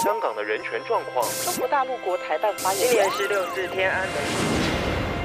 [0.00, 1.28] 香港的人权状况。
[1.44, 4.16] 中国大陆国台办发言今年十六至天安门。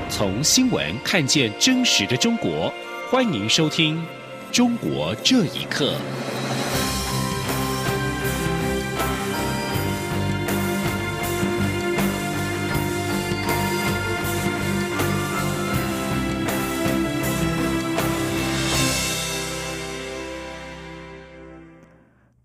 [0.10, 2.74] 从新闻看见真实的中国，
[3.12, 3.98] 欢迎收听
[4.56, 5.94] 《中国这一刻》。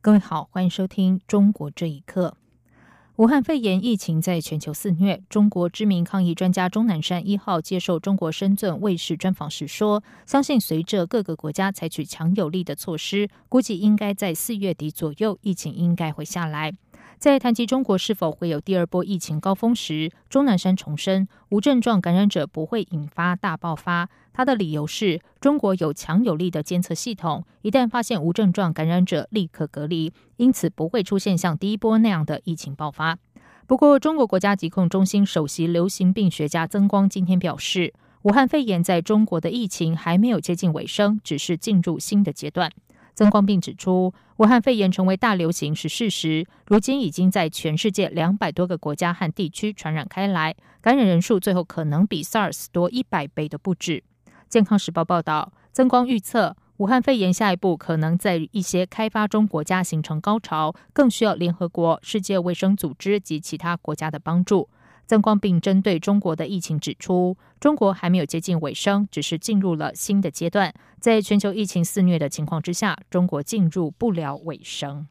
[0.08, 2.34] 各位好，欢迎收听《中国这一刻》。
[3.16, 16.72] 武汉肺炎疫情在全球肆虐，中国知名抗疫专家钟南山一号接受中国深圳卫视专访时说：“相信随着各个国家采取强有力的措施，估计应该在四月底左右，疫情应该会下来。”
[17.18, 24.08] 在谈及中国是否会有第二波疫情高峰时，钟南山重申，无症状感染者不会引发大爆发。
[24.32, 33.18] 他的理由是中国有强有力的监测系统，一旦发现无症状感染者，立刻隔离，因此不会出现像第一波那样的疫情爆发。
[33.66, 42.70] 不过，中国国家疾控中心首席流行病学家曾光今天表示，武汉肺炎在中国的疫情还没有接近尾声，只是进入新的阶段。
[43.18, 54.04] 曾光并指出，武汉肺炎成为大流行是事实，如今已经在全世界两百多个国家和地区传染开来，感染人数最后可能比 SARS 多一百倍的不止。
[54.48, 64.68] 健康时报报道，曾光预测，武汉肺炎下一步可能在一些开发中国家形成高潮，更需要联合国、世界卫生组织及其他国家的帮助。
[65.08, 70.74] 曾光并针对中国的疫情指出，中国还没有接近尾声，只是进入了新的阶段。
[71.00, 75.06] 在全球疫情肆虐的情况之下，中国进入不了尾声。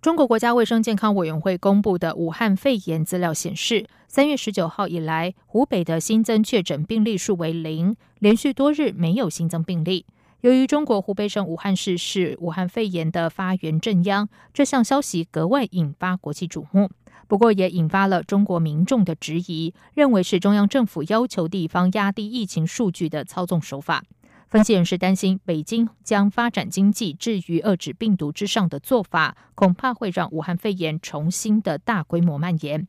[0.00, 10.06] 中国国家卫生健康委员会公布的武汉肺炎资料显示，三月十九号以来，湖北的新增确诊病例数为零，连续多日没有新增病例。
[10.42, 16.88] 由于中国湖北省武汉市是武汉肺炎的发源镇央，这项消息格外引发国际瞩目。
[17.32, 24.04] 不过，也引发了中国民众的质疑，认为是中央政府要求地方压低疫情数据的操纵手法。
[24.48, 32.86] 分析人士担心，北京将发展经济置于遏制病毒之上的做法，恐怕会让武汉肺炎重新的大规模蔓延。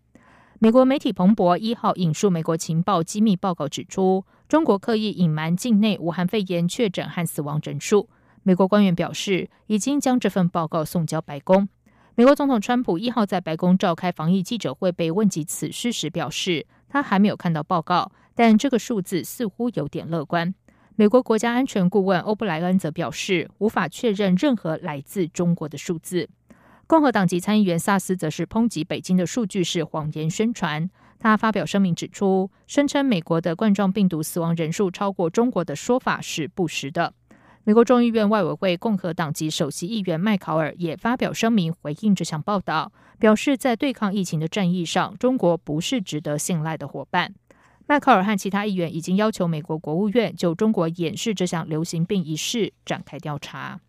[0.59, 8.09] 美国媒体彭博一号引述美国情报机密报告指出，中国刻意隐瞒境内武汉肺炎确诊和死亡人数。
[8.41, 11.69] 美国官员表示，已经将这份报告送交白宫。
[12.15, 20.53] 美国总统川普一号在白宫召开防疫记者会，被问及此事时表示，他还没有看到报告，但这个数字似乎有点乐观。
[20.95, 26.29] 美国国家安全顾问欧布莱恩则表示，无法确认任何来自中国的数字。
[26.85, 30.87] 共和党籍参议员萨斯则是抨击北京的数据是谎言宣传。
[31.17, 37.15] 他发表声明指出，声称美国的冠状病毒死亡人数超过中国的说法是不实的。
[37.65, 47.33] 美国众议院外委会共和党籍首席议员麦考尔也发表声明回应这项报道，表示在对抗疫情的战役上，中国不是值得信赖的伙伴。
[47.87, 53.79] 麦考尔和其他议员已经要求美国国务院就中国掩饰这项流行病一事展开调查。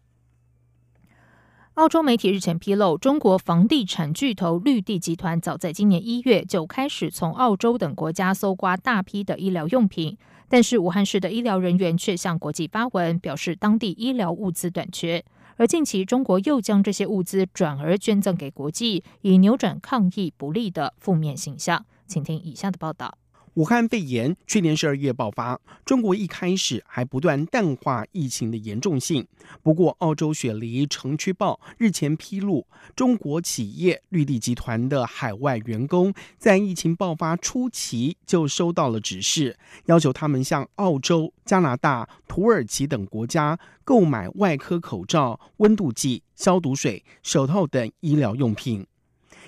[1.74, 10.16] 澳洲媒体日前披露，中国房地产巨头绿地集团早在今年一月就开始从澳洲等国家搜刮大批的医疗用品。
[10.48, 15.24] 但是武汉市的医疗人员却向国际发文，表示当地医疗物资短缺。
[15.56, 21.84] 而近期中国又将这些物资转而捐赠给国际，以扭转抗疫不利的负面形象。
[22.06, 23.16] 请听以下的报道。
[23.54, 29.24] 武汉肺炎去年十二月爆发，中国一开始还不断淡化疫情的严重性。
[29.62, 32.66] 不过，澳洲雪梨城区报日前披露，
[32.96, 48.84] 中国企业绿地集团的海外员工在疫情爆发初期就收到了指示，要求他们向澳洲、加拿大、土耳其等国家购买外科口罩、温度计、消毒水、手套等医疗用品。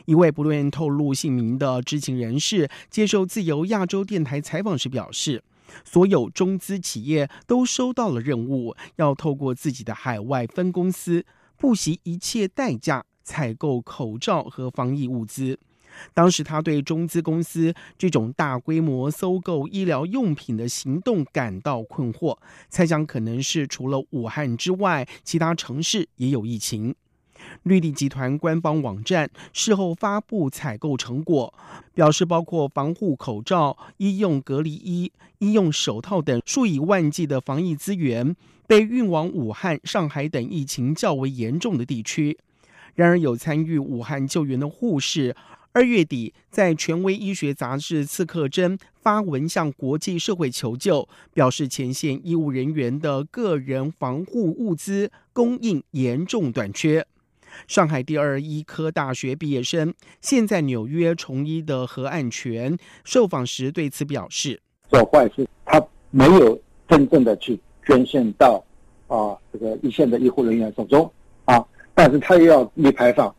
[0.06, 5.42] 一位不愿透露姓名的知情人士接受自由亚洲电台采访时表示，
[5.84, 15.58] 所有中资企业都收到了任务，要透过自己的海外分公司，不惜一切代价采购口罩和防疫物资。
[16.12, 22.36] 当时他对中资公司这种大规模搜购医疗用品的行动感到困惑，
[22.68, 26.94] 猜想可能是除了武汉之外，其他城市也有疫情。
[27.64, 31.52] 绿地集团官方网站事后发布采购成果，
[31.94, 38.34] 表示包括防护口罩、医用隔离衣、医用手套等数以万计的防疫资源
[38.66, 42.38] 被运往武汉、上海等疫情较为严重的地区。
[42.94, 45.36] 然而，有参与武汉救援的护士
[45.72, 57.06] 二月底在权威医学杂志《刺客针》发文向国际社会求救，表示前线医务人员的个人防护物资供应严重短缺。
[57.66, 66.58] 上海第二医科大学毕业生，现在纽约从医的何岸全受访时对此表示：“做坏事，他没有
[66.88, 68.62] 真正的去捐献到
[69.08, 71.10] 啊这个一线的医护人员手中
[71.44, 71.64] 啊，
[71.94, 73.34] 但是他又要立牌坊，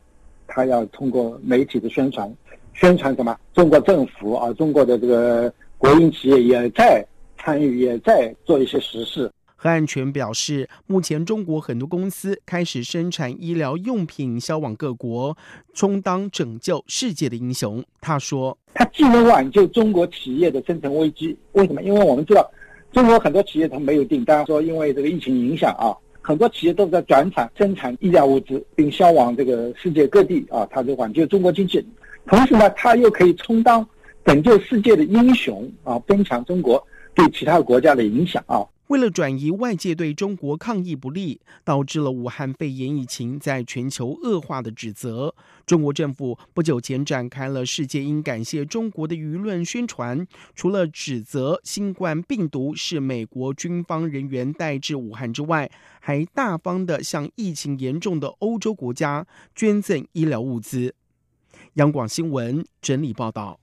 [0.48, 2.34] 他要通过媒体的宣传，
[2.74, 3.38] 宣传什么？
[3.54, 7.06] 中国政府啊，中国的这个国营企业也在
[7.38, 15.36] 参与，也在做一些实事。”何安全表示，目前中国很多公司开始生产医疗用品，销往各国，
[15.74, 17.84] 充当拯救世界的英雄。
[18.00, 21.82] 他说：“他既能挽救中国企业的生存危机，为什么？
[21.82, 22.48] 因为我们知道，
[22.92, 25.90] 中国很多企业它没有订单，说因为这个疫情影响啊，
[26.22, 31.84] 很多企业都在转产生产医疗物资，并销往这个世界各地啊，他就挽救中国经济。
[32.28, 33.84] 同时呢，他又可以充当
[34.24, 45.36] 拯救世界的英雄啊，增强中国对其他国家的影响啊。”为了转移外界对中国抗疫不利，导致了武汉肺炎疫情在全球恶化的指责，
[45.66, 50.26] 中国政府不久前展开了“世界应感谢中国”的舆论宣传。
[50.56, 55.70] 除了指责新冠病毒是美国军方人员带至武汉之外，
[56.00, 60.96] 还大方的向疫情严重的欧洲国家捐赠医疗物资。
[61.74, 63.60] 央广新闻整理报道。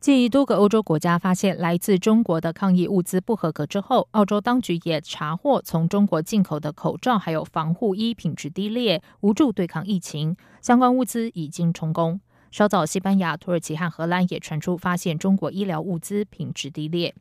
[0.00, 10.34] 继多个欧洲国家发现来自中国的抗疫物资不合格之后，澳洲当局也查获从中国进口的口罩还有防护衣品质低劣，无助对抗疫情。
[10.62, 12.18] 相关物资已经充公。
[12.50, 17.14] 稍早，西班牙、土耳其和荷兰也传出发现中国医疗物资品质低劣。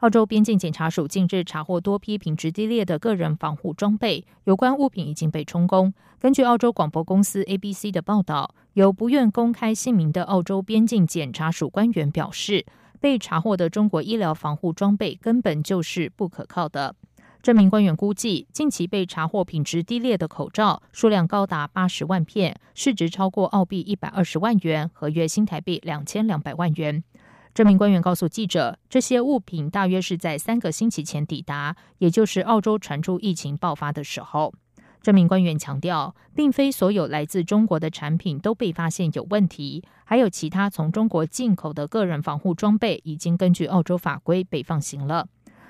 [0.00, 5.92] 澳洲边境检查署近日查获多批品质低劣的个人防护装备，有关物品已经被充公。
[6.18, 12.64] 根据澳洲广播公司 ABC 的报道，有不愿公开姓名的澳洲边境检查署官员表示，
[12.98, 16.94] 被查获的中国医疗防护装备根本就是不可靠的。
[17.42, 27.04] 这名官员估计，近期被查获品质低劣的口罩数量高达八十万片，市值超过澳币一百二十万元，合约新台币两千两百万元。
[27.52, 34.54] 这名官员告诉记者，这些物品大约是在三个星期前抵达，也就是澳洲传出疫情爆发的时候。
[35.02, 45.26] 这名官员强调，并非所有来自中国的产品都被发现有问题，还有其他从中国进口的个人防护装备已经根据澳洲法规被放行了。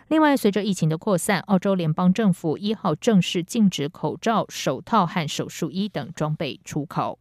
[0.08, 7.20] 另外，随着疫情的扩散，澳洲联邦政府一号正式禁止口罩、手套和手术衣等装备出口。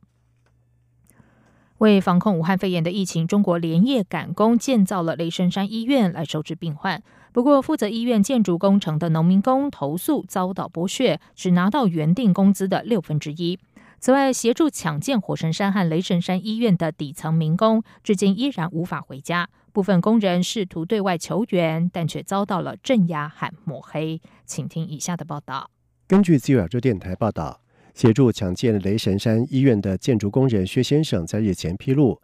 [1.80, 7.02] 为防控武汉肺炎的疫情，中国连夜赶工建造了雷神山医院来收治病患。
[7.32, 13.58] 不过，负责医院建筑工程的农民工投诉遭到剥削，只拿到原定工资的六分之一。
[13.98, 19.48] 此外，协助抢建火神山和雷神山医院的底层民工，至今依然无法回家。
[19.72, 24.22] 部分工人试图对外求援，但却遭到了镇压和抹黑。
[24.46, 25.72] 请听以下的报道。
[26.06, 27.62] 根据自由亚洲电台报道。
[27.94, 32.20] 协助抢建雷神山医院的建筑工人薛先生在日前披露，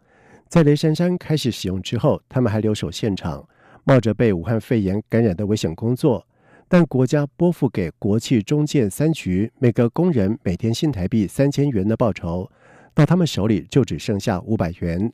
[0.48, 3.46] 在雷神山开始使用之后，他们还留守现场，
[3.84, 6.26] 冒着被武汉肺炎感染的危险工作。
[6.68, 12.50] 但国家拨付给国企中建三局每个工人每天新台币三千元的报酬，
[12.92, 15.12] 到他们手里就只剩下五百元。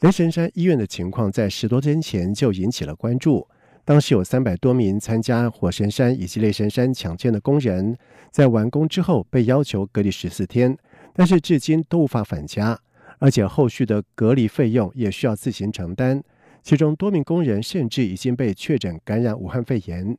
[0.00, 3.46] 雷神山医院的情况在十多天前就引起了关注。
[3.84, 7.96] 当时有三百多名参加火神山以及雷神山抢建的工人，
[8.30, 10.76] 在完工之后被要求隔离十四天，
[11.12, 12.78] 但是至今都无法返家，
[13.18, 16.22] 而且后续的隔离费用也需要自行承担。
[16.62, 20.16] 其中多名工人甚至已经被确诊感染武汉肺炎。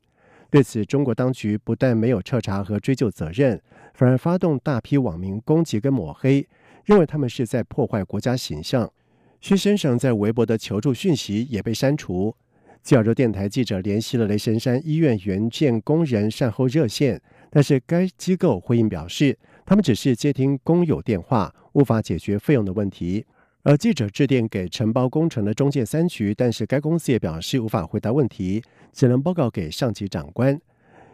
[0.49, 3.61] 对此，中国当局不但没有彻查和追究责任，
[3.93, 6.45] 反而发动大批网民攻击跟抹黑，
[6.83, 8.91] 认为他们是在破坏国家形象。
[9.39, 12.35] 薛先生在微博的求助讯息也被删除。
[12.83, 17.21] 吉尔州电台记者联系了雷神山医院援建工人善后热线，
[17.51, 23.23] 但是该机构回应表示，他们只是接听工友电话，无法解决费用的问题。
[23.61, 30.59] 而记者致电给承包工程的中建三局，但是该公司也表示无法回答问题，只能报告给上级长官。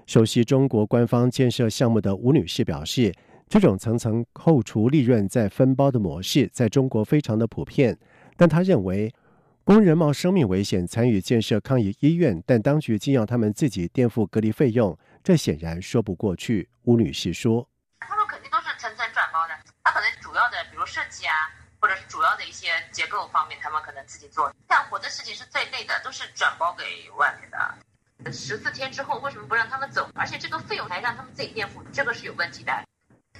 [0.05, 3.13] 熟悉中国官方建设项目的吴女士表示，
[3.49, 7.97] 这种层层扣除利润再分包的模式在中国非常的普遍，
[8.37, 9.11] 但她认为。
[9.67, 16.69] 工人冒生命危险参与建设抗疫医院，但当局竟要他们自己垫付隔离费用，这显然说不过去。
[16.83, 17.67] 吴女士说
[17.99, 21.35] ：“他们肯定都是层层转包的，他可能主要的，比如设计啊，
[21.81, 24.49] 或者是主要的一些结构方面，他们可能自己做。
[24.69, 26.85] 干活的事情是最累的，都是转包给
[27.17, 28.31] 外面的。
[28.31, 30.09] 十四天之后为什么不让他们走？
[30.15, 32.71] 而且这个费用还让他们自己垫付，这个是有问题的。”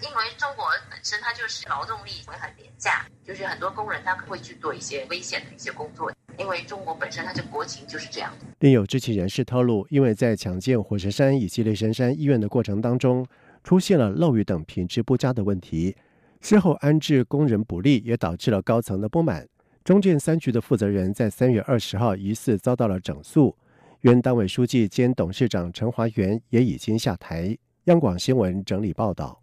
[0.01, 6.11] 因为中国本身它就是劳动力会很廉价，就是很多工人他会去做一些危险的一些工作。
[6.37, 8.31] 因为中国本身它的国情就是这样。
[8.59, 13.25] 另有知情人士透露，因为在抢建火神山以及雷神山医院的过程当中，
[13.63, 15.95] 出现了漏雨等品质不佳的问题，
[16.39, 19.47] 事后安置工人不力，也导致了高层的不满。
[19.83, 23.57] 中建三局的负责人在三月二十号疑似遭到了整肃，
[24.01, 27.57] 原党委书记兼董事长陈华元也已经下台。
[27.85, 29.41] 央广新闻整理报道。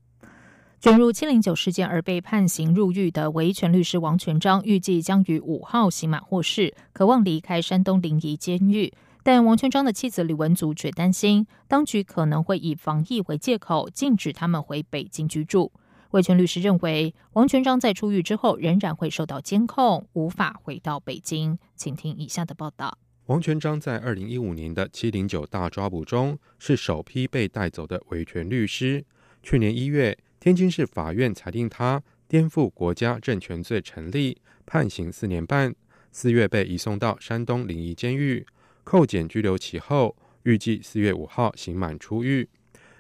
[0.85, 8.93] 卷入七零九事件而被判刑入狱的维权律师王全章，预计将于五号刑满获释，渴望离开山东临沂监狱。
[9.23, 15.73] 但王全章的妻子李文祖却担心，当局可能会以防疫为借口，禁止他们回北京居住。
[16.11, 21.59] 维权律师认为，王全章在出狱之后仍然会受到监控，无法回到北京。
[21.75, 29.03] 请听以下的报道：王全章在二零一五年的七零九大抓捕中，是首批被带走的维权律师。
[29.43, 30.19] 去年一月。
[30.45, 34.37] 天津市法院裁定他颠覆国家政权罪成立，
[34.67, 35.75] 判刑四年半。
[36.13, 38.45] 四月被移送到山东临沂监狱，
[38.85, 42.47] 扣减拘留期后，预计四月五号刑满出狱。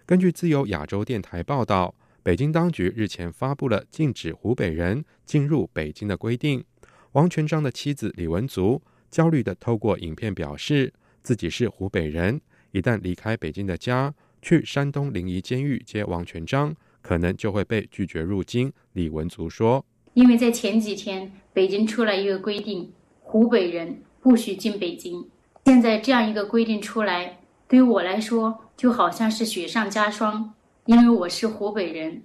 [0.06, 6.64] 根据自由亚洲电台报道，北京当局日前发布了禁止湖北人进入北京的规定。
[7.12, 10.90] 王全章的妻子李文足焦虑地透过影片表示，
[11.22, 16.74] 自己是湖北人，一旦离开北京的家，去山东临沂监狱接王全章。
[17.04, 18.72] 可能就会被拒绝入京。
[18.94, 19.84] 李文足说
[20.14, 25.22] ：“因为在前几天，北京出来一个规定，湖北人不许进北京。
[25.66, 30.54] 现在这样一个规定出来，对于我来说就好像是雪上加霜，
[30.86, 32.22] 因为我是湖北人。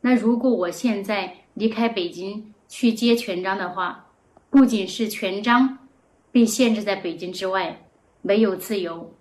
[0.00, 4.06] 那如果我现在离开北京去接全章的话，
[4.50, 5.78] 不仅是全章
[6.32, 7.80] 被限制在北京之外，
[8.22, 9.14] 没有自由，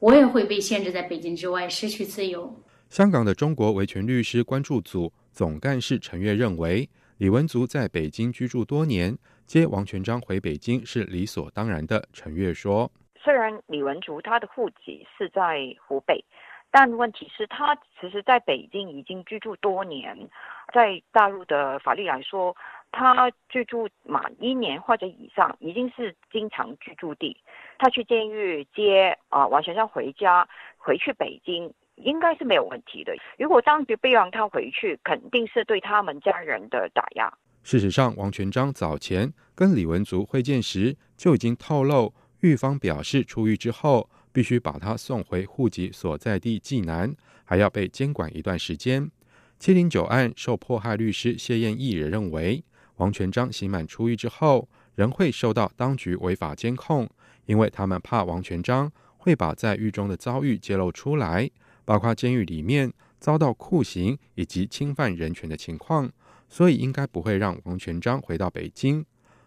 [0.00, 2.52] 我也会被限制在北京之外，失去自由。”
[2.90, 9.16] 香港的中国维权律师关注组总干事陈月认为，李文足在北京居住多年，
[9.46, 12.02] 接王全章回北京是理所当然的。
[12.12, 16.24] 陈月说：“虽然李文足他的户籍是在湖北，
[16.72, 20.28] 但问题是，他其实在北京已经居住多年，
[20.74, 22.56] 在大陆的法律来说，
[22.90, 27.36] 他居住满一年或者以上，已经是经常居住地。
[27.78, 33.12] 他去监狱接啊王全章回家，回去北京。”应该是没有问题的。
[33.38, 37.32] 如果当局不让他回去，肯定是对他们家人的打压。
[37.62, 47.14] 事实上，王全章早前跟李文足会见时就已经透露，狱方表示出狱之后必须把他送回户籍所在地济南，
[47.44, 49.10] 还要被监管一段时间。
[49.58, 52.64] 七零九案受迫害律师谢燕义也认为，
[52.96, 57.06] 王全章刑满出狱之后仍会受到当局违法监控，
[57.44, 61.50] 因为他们怕王全章会把在狱中的遭遇揭露出来。
[61.90, 66.08] 包括监狱里面遭到酷刑以及侵犯人权的情况，
[66.48, 69.04] 所以应该不会让王全章回到北京。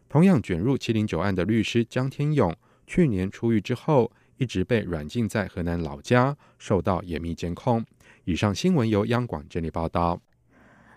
[0.10, 2.54] 同样卷入七零九案的律师江天勇，
[2.86, 7.86] 去年出狱之后一直被软禁在河南老家，受到严密监控。
[8.26, 10.22] 以上新闻由央广整理报道。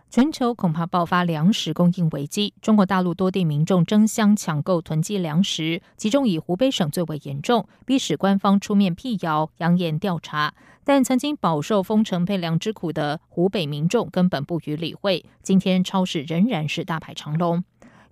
[0.08, 2.54] 全球恐怕爆发粮食供应危机。
[2.62, 10.54] 中国大陆多地民众争相抢购囤积粮食，其中以湖北省最为严重，逼使官方出面辟谣、扬言调查。
[10.84, 15.24] 但曾经饱受封城配粮之苦的湖北民众根本不予理会。
[15.42, 17.62] 今天超市仍然是大排长龙，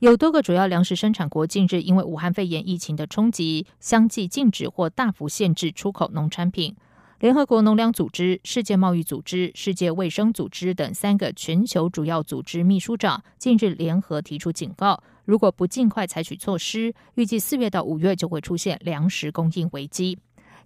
[0.00, 6.76] 有多个主要粮食生产国近日因为武汉肺炎疫情的冲击，相继禁止或大幅限制出口农产品。
[7.20, 20.18] 联合国农粮组织、世界贸易组织、世界卫生组织等三个全球主要组织秘书长近日联合提出警告：如果不尽快采取措施，预计四月到五月就会出现粮食供应危机。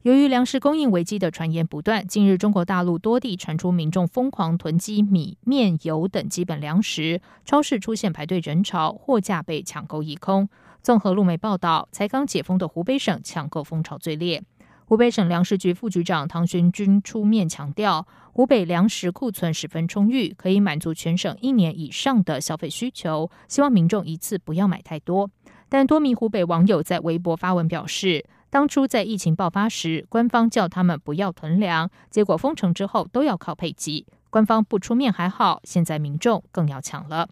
[0.02, 10.48] 由于粮食供应危机的传言不断，近日中国大陆多地传出民众疯狂囤积米、面、油等基本粮食，超市出现排队人潮，货架被抢购一空。
[10.82, 14.42] 综合路媒报道，才刚解封的湖北省抢购风潮最烈。
[14.88, 23.30] 湖北省粮食局副局长唐玄军出面强调，湖北粮食库存十分充裕，可以满足全省一年以上的消费需求。
[23.48, 25.28] 希望民众一次不要买太多。
[25.68, 37.28] 但多名湖北网友在微博发文表示，当初在疫情爆发时，官方叫他们不要囤粮，结果封城之后都要靠配给，官方不出面还好，现在民众更要抢了。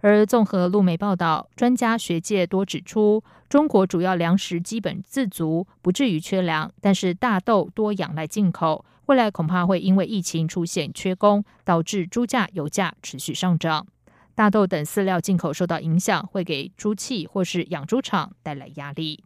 [0.00, 13.86] 而综合路媒报道，专家学界多指出，中国主要粮食基本自足，不至于缺粮，但是大豆多仰赖进口，未来恐怕会因为疫情出现缺工，导致猪价、油价持续上涨。
[14.34, 19.24] 大豆等饲料进口受到影响，会给猪企或是养猪场带来压力。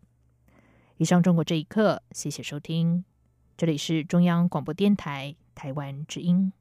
[0.96, 3.04] 以上中国这一刻，谢谢收听，
[3.58, 6.52] 这里是中央广播电台台湾之音。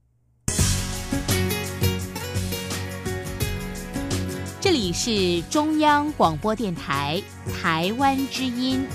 [4.71, 7.21] 这里是中央广播电台
[7.61, 8.87] 台湾之音。